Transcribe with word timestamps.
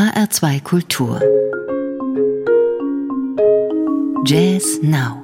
HR2 0.00 0.62
Kultur 0.62 1.20
Jazz 4.24 4.80
Now 4.80 5.22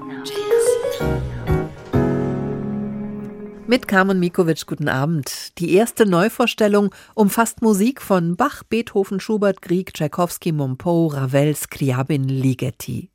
Mit 3.66 3.88
Carmen 3.88 4.20
Mikovic, 4.20 4.66
guten 4.66 4.90
Abend. 4.90 5.58
Die 5.58 5.72
erste 5.72 6.04
Neuvorstellung 6.04 6.94
umfasst 7.14 7.62
Musik 7.62 8.02
von 8.02 8.36
Bach, 8.36 8.64
Beethoven, 8.64 9.18
Schubert, 9.18 9.62
Grieg, 9.62 9.94
Tchaikovsky, 9.94 10.52
Mompo, 10.52 11.06
Ravel, 11.06 11.56
Scriabin, 11.56 12.28
Ligeti. 12.28 13.08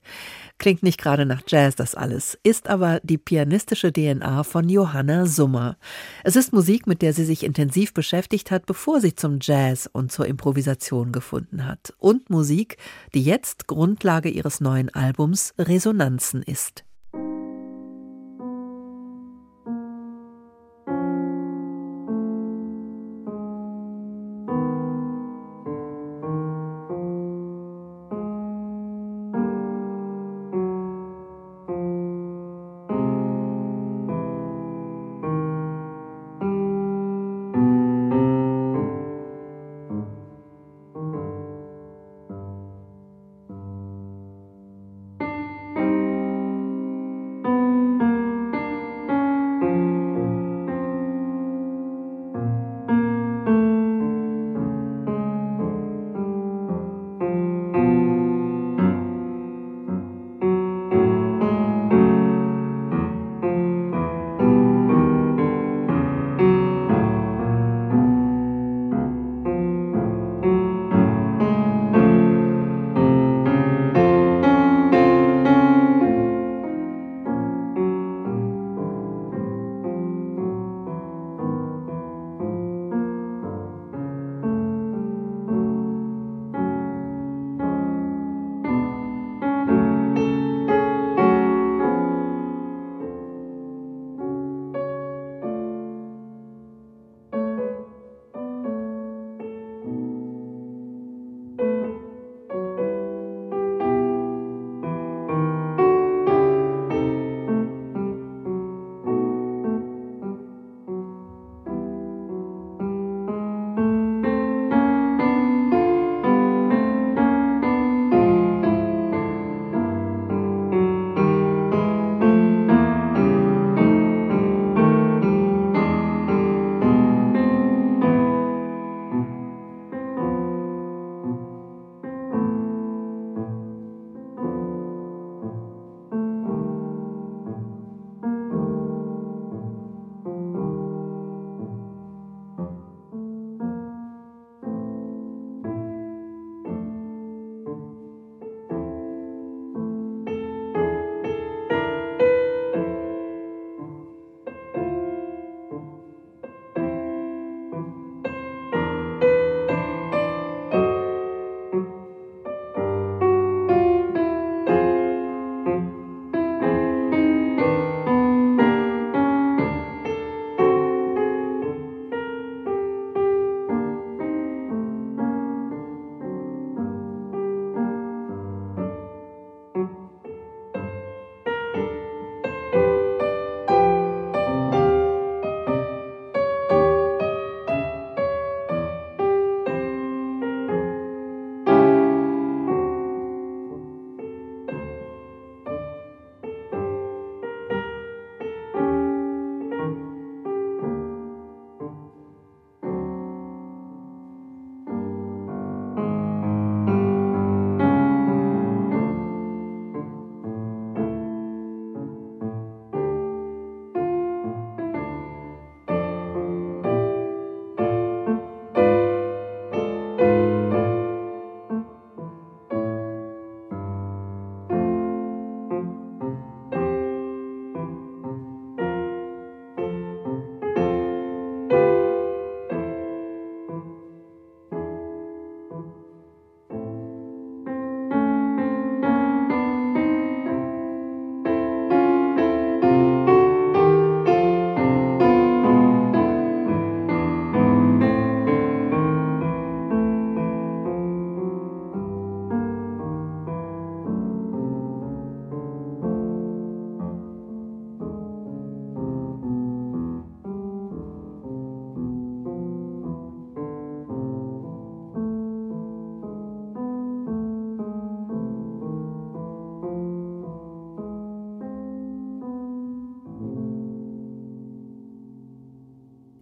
Klingt 0.61 0.83
nicht 0.83 1.01
gerade 1.01 1.25
nach 1.25 1.41
Jazz 1.47 1.75
das 1.75 1.95
alles, 1.95 2.37
ist 2.43 2.69
aber 2.69 2.99
die 3.01 3.17
pianistische 3.17 3.91
DNA 3.91 4.43
von 4.43 4.69
Johanna 4.69 5.25
Summer. 5.25 5.75
Es 6.23 6.35
ist 6.35 6.53
Musik, 6.53 6.85
mit 6.85 7.01
der 7.01 7.13
sie 7.13 7.25
sich 7.25 7.43
intensiv 7.43 7.95
beschäftigt 7.95 8.51
hat, 8.51 8.67
bevor 8.67 9.01
sie 9.01 9.15
zum 9.15 9.39
Jazz 9.41 9.89
und 9.91 10.11
zur 10.11 10.27
Improvisation 10.27 11.11
gefunden 11.11 11.65
hat. 11.65 11.95
Und 11.97 12.29
Musik, 12.29 12.77
die 13.15 13.23
jetzt 13.23 13.65
Grundlage 13.65 14.29
ihres 14.29 14.61
neuen 14.61 14.93
Albums 14.93 15.55
Resonanzen 15.57 16.43
ist. 16.43 16.83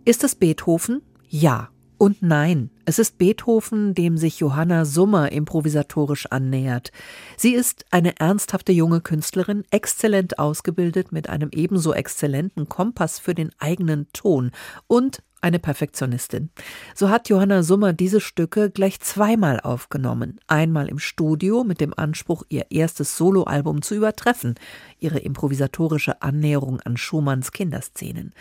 Ist 0.09 0.23
es 0.23 0.33
Beethoven? 0.33 1.03
Ja. 1.27 1.69
Und 1.99 2.23
nein, 2.23 2.71
es 2.85 2.97
ist 2.97 3.19
Beethoven, 3.19 3.93
dem 3.93 4.17
sich 4.17 4.39
Johanna 4.39 4.83
Summer 4.83 5.31
improvisatorisch 5.31 6.25
annähert. 6.31 6.91
Sie 7.37 7.53
ist 7.53 7.85
eine 7.91 8.19
ernsthafte 8.19 8.71
junge 8.71 9.01
Künstlerin, 9.01 9.65
exzellent 9.69 10.39
ausgebildet 10.39 11.11
mit 11.11 11.29
einem 11.29 11.51
ebenso 11.51 11.93
exzellenten 11.93 12.67
Kompass 12.67 13.19
für 13.19 13.35
den 13.35 13.51
eigenen 13.59 14.07
Ton 14.11 14.49
und 14.87 15.21
eine 15.41 15.59
Perfektionistin. 15.59 16.49
So 16.95 17.09
hat 17.11 17.29
Johanna 17.29 17.61
Summer 17.61 17.93
diese 17.93 18.19
Stücke 18.19 18.71
gleich 18.71 18.99
zweimal 19.01 19.59
aufgenommen. 19.59 20.39
Einmal 20.47 20.89
im 20.89 20.97
Studio 20.97 21.63
mit 21.63 21.81
dem 21.81 21.93
Anspruch, 21.95 22.41
ihr 22.49 22.71
erstes 22.71 23.15
Soloalbum 23.15 23.83
zu 23.83 23.93
übertreffen, 23.93 24.55
ihre 24.97 25.19
improvisatorische 25.19 26.23
Annäherung 26.23 26.79
an 26.81 26.97
Schumanns 26.97 27.51
Kinderszenen. 27.51 28.33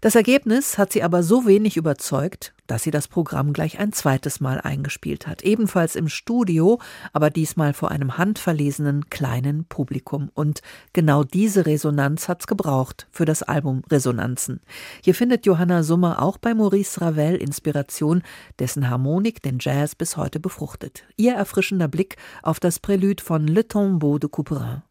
Das 0.00 0.14
Ergebnis 0.14 0.78
hat 0.78 0.92
sie 0.92 1.02
aber 1.02 1.24
so 1.24 1.46
wenig 1.46 1.76
überzeugt, 1.76 2.54
dass 2.68 2.84
sie 2.84 2.92
das 2.92 3.08
Programm 3.08 3.52
gleich 3.52 3.80
ein 3.80 3.92
zweites 3.92 4.40
Mal 4.40 4.60
eingespielt 4.60 5.26
hat. 5.26 5.42
Ebenfalls 5.42 5.96
im 5.96 6.08
Studio, 6.08 6.78
aber 7.12 7.30
diesmal 7.30 7.72
vor 7.72 7.90
einem 7.90 8.16
handverlesenen 8.16 9.10
kleinen 9.10 9.64
Publikum. 9.64 10.30
Und 10.34 10.60
genau 10.92 11.24
diese 11.24 11.66
Resonanz 11.66 12.28
hat's 12.28 12.46
gebraucht 12.46 13.08
für 13.10 13.24
das 13.24 13.42
Album 13.42 13.82
Resonanzen. 13.90 14.60
Hier 15.02 15.16
findet 15.16 15.46
Johanna 15.46 15.82
Summer 15.82 16.22
auch 16.22 16.38
bei 16.38 16.54
Maurice 16.54 17.00
Ravel 17.00 17.34
Inspiration, 17.36 18.22
dessen 18.60 18.88
Harmonik 18.88 19.42
den 19.42 19.58
Jazz 19.60 19.96
bis 19.96 20.16
heute 20.16 20.38
befruchtet. 20.38 21.04
Ihr 21.16 21.34
erfrischender 21.34 21.88
Blick 21.88 22.16
auf 22.42 22.60
das 22.60 22.78
Prälude 22.78 23.22
von 23.22 23.48
Le 23.48 23.66
Tombeau 23.66 24.18
de 24.18 24.30
Couperin. 24.30 24.82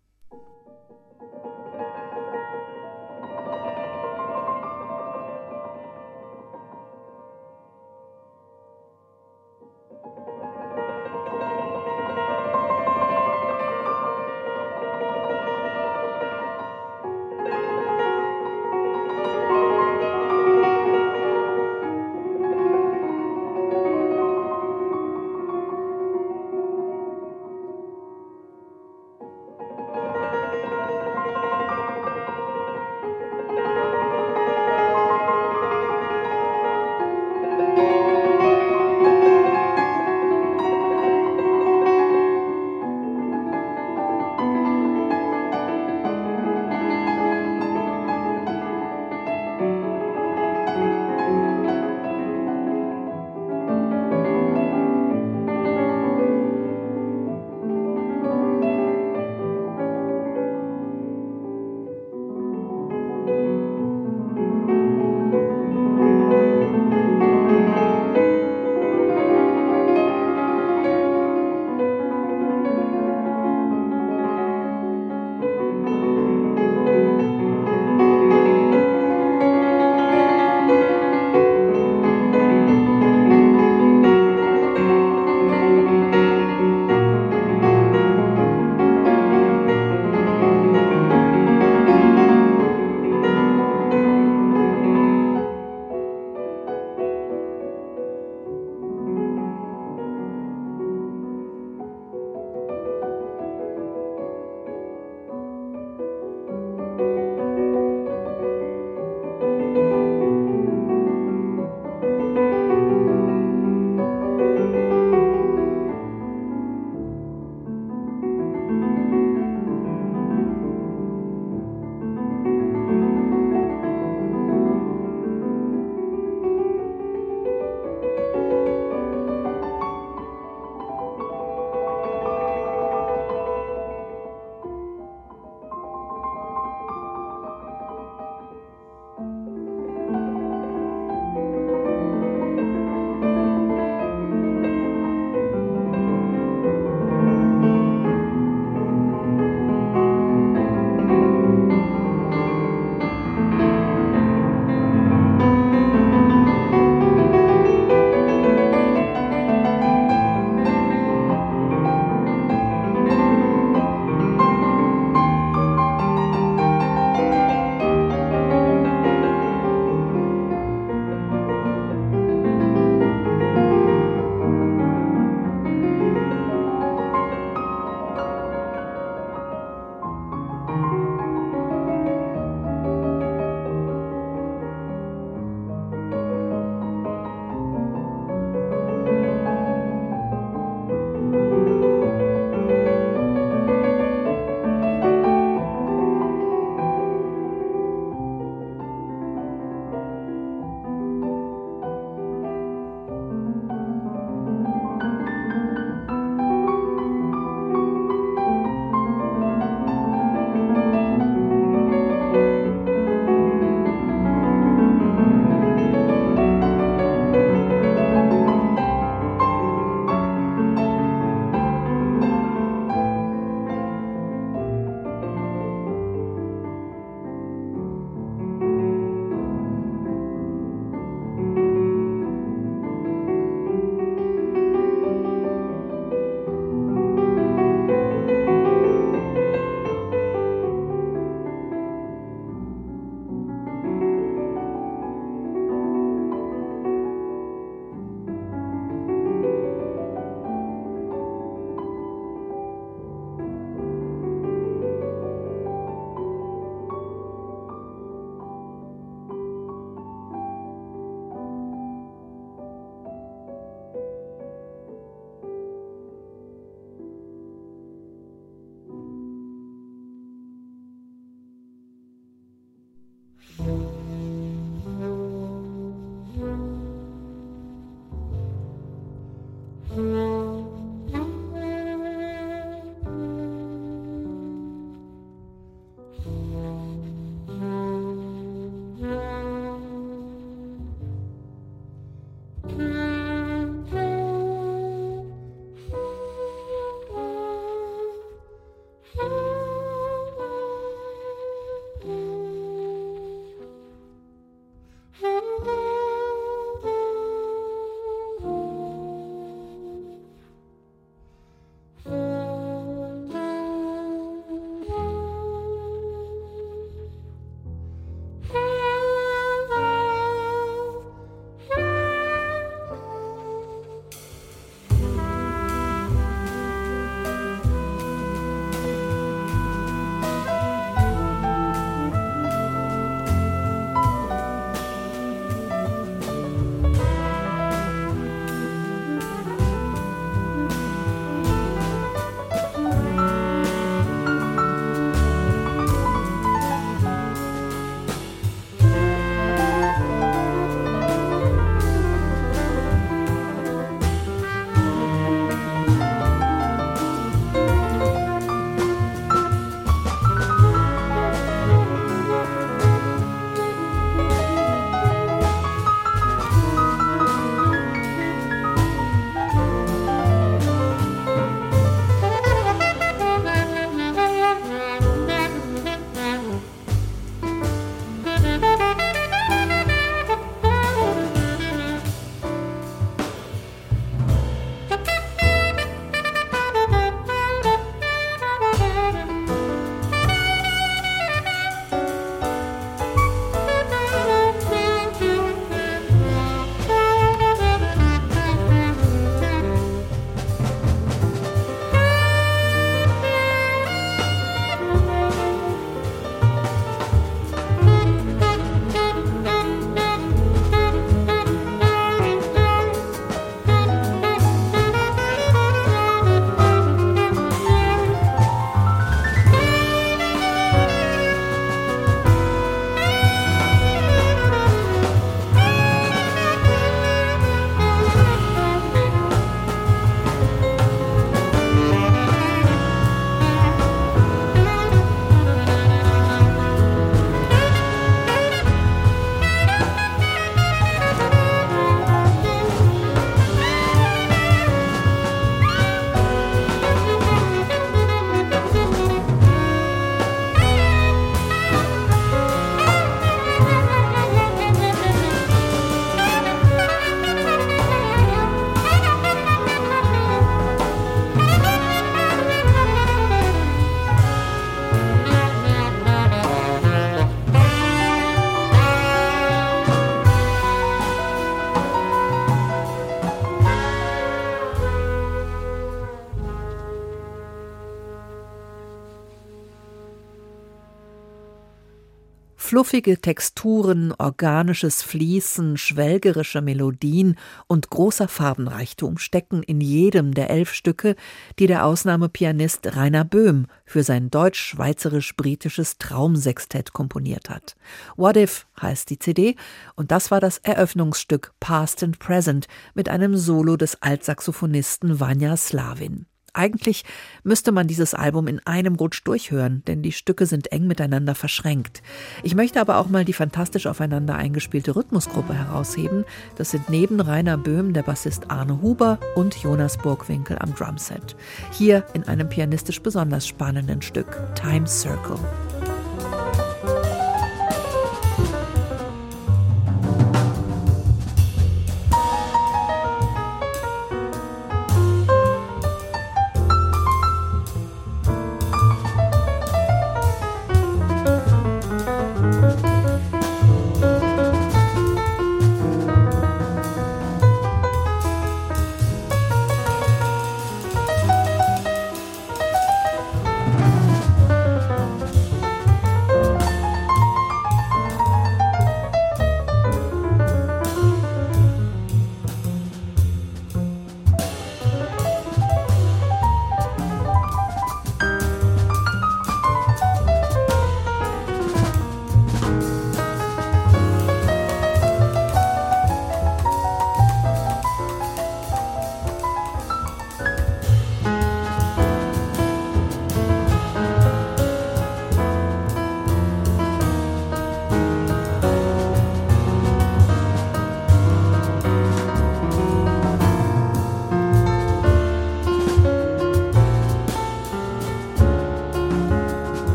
Fluffige 482.77 483.19
Texturen, 483.19 484.13
organisches 484.19 485.01
Fließen, 485.01 485.77
schwelgerische 485.77 486.61
Melodien 486.61 487.35
und 487.65 487.89
großer 487.89 488.27
Farbenreichtum 488.27 489.17
stecken 489.17 489.63
in 489.63 489.81
jedem 489.81 490.35
der 490.35 490.51
elf 490.51 490.71
Stücke, 490.71 491.15
die 491.57 491.65
der 491.65 491.85
Ausnahmepianist 491.85 492.95
Rainer 492.95 493.25
Böhm 493.25 493.65
für 493.83 494.03
sein 494.03 494.29
deutsch-schweizerisch-britisches 494.29 495.97
Traumsextett 495.97 496.93
komponiert 496.93 497.49
hat. 497.49 497.75
What 498.15 498.37
If 498.37 498.67
heißt 498.79 499.09
die 499.09 499.17
CD 499.17 499.55
und 499.95 500.11
das 500.11 500.29
war 500.29 500.39
das 500.39 500.59
Eröffnungsstück 500.59 501.53
Past 501.59 502.03
and 502.03 502.19
Present 502.19 502.67
mit 502.93 503.09
einem 503.09 503.37
Solo 503.37 503.75
des 503.75 504.03
Altsaxophonisten 504.03 505.19
Vanya 505.19 505.57
Slavin. 505.57 506.27
Eigentlich 506.57 507.05
müsste 507.43 507.71
man 507.71 507.87
dieses 507.87 508.15
Album 508.15 508.47
in 508.47 508.59
einem 508.65 508.95
Rutsch 508.95 509.21
durchhören, 509.23 509.83
denn 509.85 510.01
die 510.01 510.11
Stücke 510.11 510.47
sind 510.47 510.71
eng 510.71 510.87
miteinander 510.87 511.35
verschränkt. 511.35 512.01
Ich 512.41 512.55
möchte 512.55 512.81
aber 512.81 512.97
auch 512.97 513.09
mal 513.09 513.23
die 513.23 513.33
fantastisch 513.33 513.85
aufeinander 513.85 514.35
eingespielte 514.35 514.95
Rhythmusgruppe 514.95 515.53
herausheben. 515.53 516.25
Das 516.55 516.71
sind 516.71 516.89
neben 516.89 517.19
Rainer 517.19 517.57
Böhm 517.57 517.93
der 517.93 518.01
Bassist 518.01 518.49
Arne 518.49 518.81
Huber 518.81 519.19
und 519.35 519.55
Jonas 519.55 519.99
Burgwinkel 519.99 520.57
am 520.59 520.73
Drumset. 520.73 521.35
Hier 521.71 522.03
in 522.13 522.23
einem 522.23 522.49
pianistisch 522.49 523.01
besonders 523.01 523.47
spannenden 523.47 524.01
Stück 524.01 524.35
Time 524.55 524.87
Circle. 524.87 525.37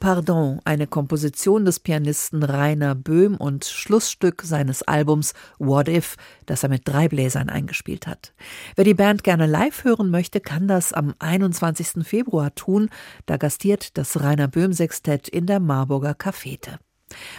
Pardon, 0.00 0.60
eine 0.64 0.86
Komposition 0.86 1.66
des 1.66 1.78
Pianisten 1.78 2.42
Rainer 2.42 2.94
Böhm 2.94 3.36
und 3.36 3.66
Schlussstück 3.66 4.40
seines 4.40 4.82
Albums 4.82 5.34
What 5.58 5.88
If, 5.88 6.16
das 6.46 6.62
er 6.62 6.70
mit 6.70 6.88
drei 6.88 7.06
Bläsern 7.06 7.50
eingespielt 7.50 8.06
hat. 8.06 8.32
Wer 8.76 8.84
die 8.86 8.94
Band 8.94 9.24
gerne 9.24 9.44
live 9.44 9.84
hören 9.84 10.10
möchte, 10.10 10.40
kann 10.40 10.68
das 10.68 10.94
am 10.94 11.14
21. 11.18 12.02
Februar 12.02 12.54
tun. 12.54 12.88
Da 13.26 13.36
gastiert 13.36 13.98
das 13.98 14.22
Rainer 14.22 14.48
Böhm 14.48 14.72
Sextett 14.72 15.28
in 15.28 15.44
der 15.44 15.60
Marburger 15.60 16.14
Cafete. 16.14 16.78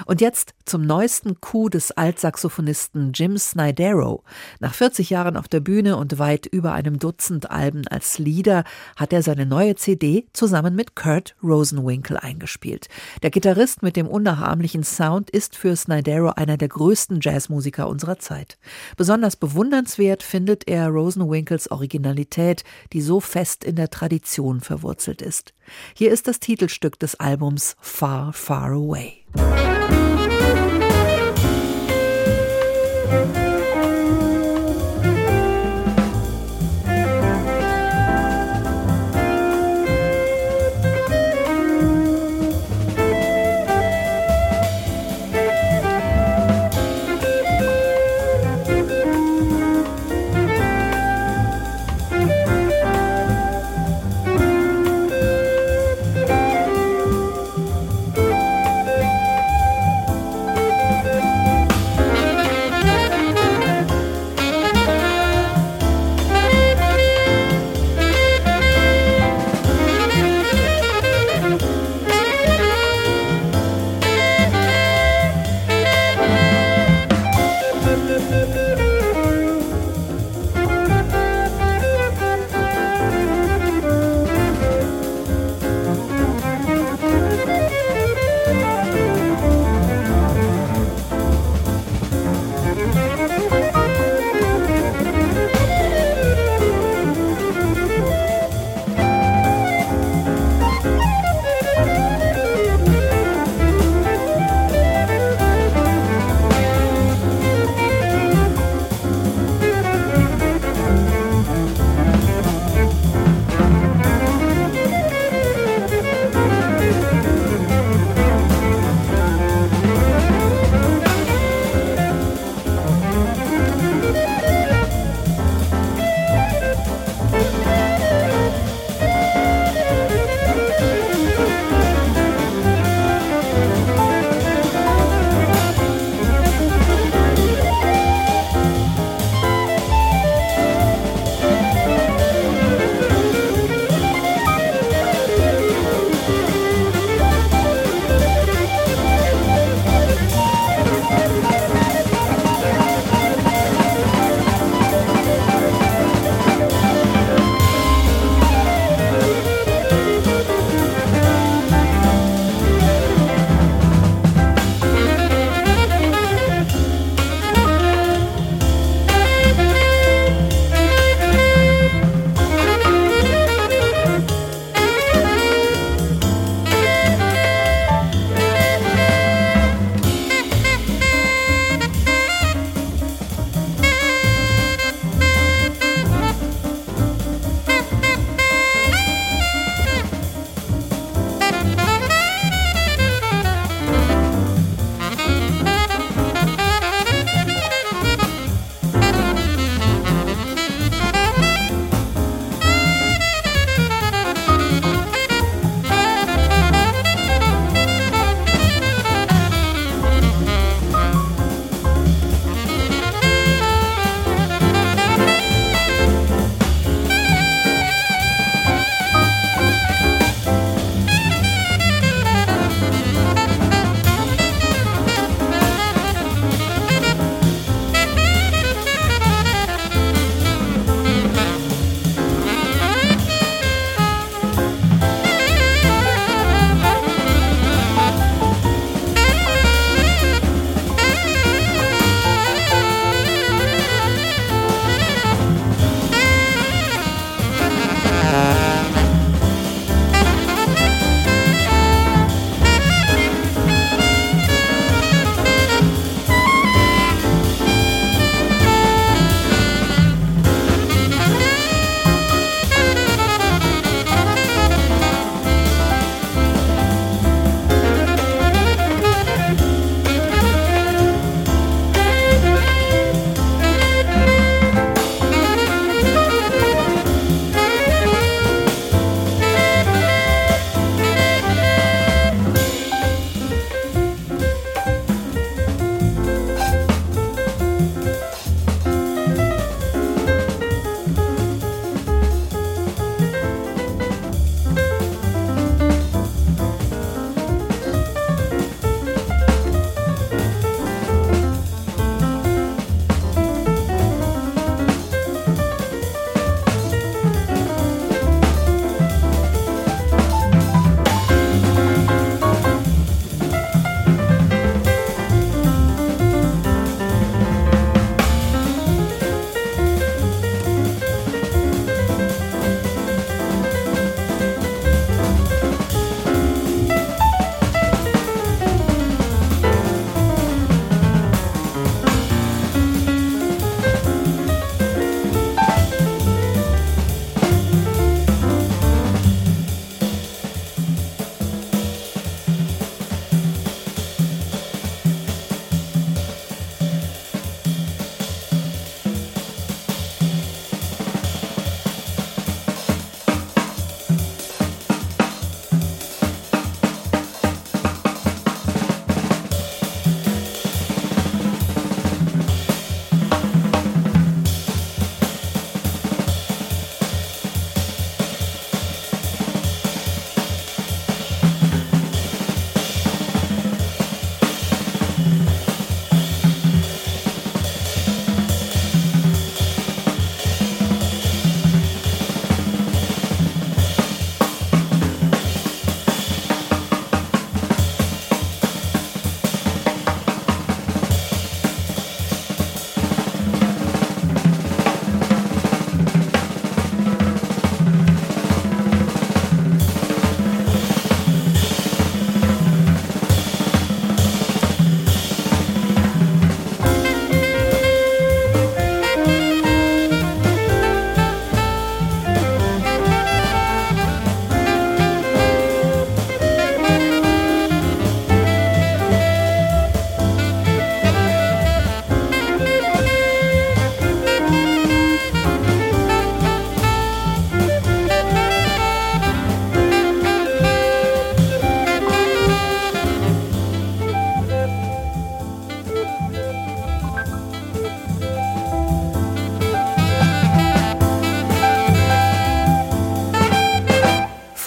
Und 0.05 0.21
jetzt 0.21 0.53
zum 0.65 0.85
neuesten 0.85 1.41
Coup 1.41 1.69
des 1.69 1.91
Altsaxophonisten 1.91 3.13
Jim 3.13 3.37
Snydero. 3.37 4.23
Nach 4.59 4.73
40 4.73 5.09
Jahren 5.09 5.37
auf 5.37 5.47
der 5.47 5.59
Bühne 5.59 5.97
und 5.97 6.19
weit 6.19 6.45
über 6.45 6.73
einem 6.73 6.99
Dutzend 6.99 7.49
Alben 7.49 7.87
als 7.87 8.19
Leader 8.19 8.63
hat 8.95 9.13
er 9.13 9.23
seine 9.23 9.45
neue 9.45 9.75
CD 9.75 10.27
zusammen 10.33 10.75
mit 10.75 10.95
Kurt 10.95 11.35
Rosenwinkel 11.43 12.17
eingespielt. 12.17 12.87
Der 13.23 13.31
Gitarrist 13.31 13.83
mit 13.83 13.95
dem 13.95 14.07
unnachahmlichen 14.07 14.83
Sound 14.83 15.29
ist 15.29 15.55
für 15.55 15.75
Snydero 15.75 16.29
einer 16.35 16.57
der 16.57 16.69
größten 16.69 17.19
Jazzmusiker 17.21 17.87
unserer 17.87 18.19
Zeit. 18.19 18.57
Besonders 18.97 19.35
bewundernswert 19.35 20.23
findet 20.23 20.67
er 20.67 20.87
Rosenwinkels 20.89 21.71
Originalität, 21.71 22.63
die 22.93 23.01
so 23.01 23.19
fest 23.19 23.63
in 23.63 23.75
der 23.75 23.89
Tradition 23.89 24.61
verwurzelt 24.61 25.21
ist. 25.21 25.53
Hier 25.95 26.11
ist 26.11 26.27
das 26.27 26.39
Titelstück 26.39 26.99
des 26.99 27.15
Albums 27.19 27.75
Far, 27.79 28.33
Far 28.33 28.71
Away. 28.71 29.21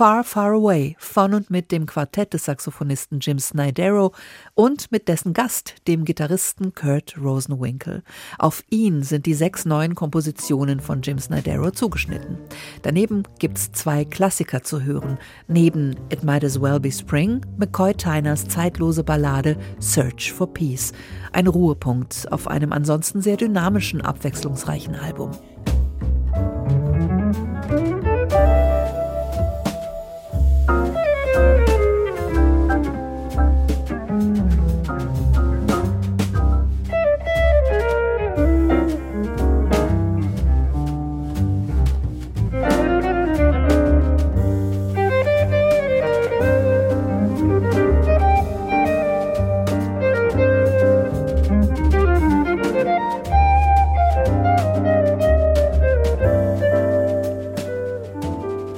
Far, 0.05 0.23
Far 0.23 0.53
Away 0.53 0.97
von 0.99 1.33
und 1.33 1.49
mit 1.49 1.73
dem 1.73 1.87
Quartett 1.87 2.35
des 2.35 2.45
Saxophonisten 2.45 3.21
Jim 3.21 3.39
Snydero 3.39 4.13
und 4.53 4.93
mit 4.93 5.09
dessen 5.09 5.33
Gast, 5.33 5.77
dem 5.89 6.05
Gitarristen 6.05 6.75
Kurt 6.75 7.17
Rosenwinkel. 7.19 8.03
Auf 8.39 8.63
ihn 8.69 9.03
sind 9.03 9.25
die 9.25 9.33
sechs 9.33 9.65
neuen 9.65 9.95
Kompositionen 9.95 10.81
von 10.81 11.01
Jim 11.01 11.19
Snydero 11.19 11.71
zugeschnitten. 11.71 12.37
Daneben 12.83 13.23
gibt's 13.39 13.73
zwei 13.73 14.05
Klassiker 14.05 14.63
zu 14.63 14.83
hören. 14.83 15.17
Neben 15.49 15.97
It 16.11 16.23
Might 16.23 16.45
As 16.45 16.61
Well 16.61 16.81
Be 16.81 16.93
Spring, 16.93 17.41
McCoy 17.57 17.95
Tyners 17.95 18.47
zeitlose 18.47 19.05
Ballade 19.05 19.57
Search 19.79 20.35
for 20.35 20.53
Peace. 20.53 20.93
Ein 21.33 21.47
Ruhepunkt 21.47 22.31
auf 22.31 22.47
einem 22.47 22.75
ansonsten 22.75 23.23
sehr 23.23 23.39
dynamischen, 23.39 24.03
abwechslungsreichen 24.03 24.97
Album. 24.97 25.31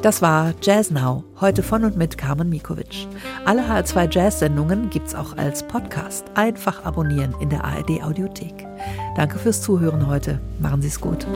Das 0.07 0.23
war 0.23 0.55
Jazz 0.62 0.92
Now, 0.92 1.25
heute 1.40 1.64
von 1.64 1.83
und 1.83 1.97
mit 1.97 2.16
Carmen 2.16 2.49
Mikovic. 2.49 3.09
Alle 3.45 3.62
HR2 3.62 4.09
Jazz-Sendungen 4.09 4.88
gibt's 4.88 5.16
auch 5.16 5.37
als 5.37 5.64
Podcast. 5.64 6.25
Einfach 6.37 6.85
abonnieren 6.85 7.35
in 7.40 7.51
der 7.51 7.64
ARD 7.64 8.05
Audiothek. 8.05 8.69
Danke 9.16 9.40
fürs 9.40 9.62
Zuhören 9.62 10.07
heute. 10.07 10.38
Machen 10.61 10.81
Sie's 10.81 11.01
gut. 11.01 11.27